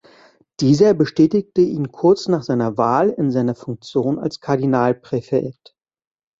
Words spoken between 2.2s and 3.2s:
nach seiner Wahl